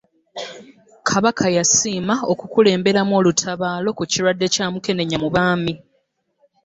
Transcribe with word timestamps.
Kabaka 1.09 1.45
yasiima 1.57 2.15
okukulemberamu 2.31 3.11
olutabaalo 3.19 3.89
ku 3.97 4.03
kirwadde 4.11 4.47
Kya 4.53 4.65
Mukenenya 4.73 5.17
mu 5.23 5.29
baami 5.35 5.73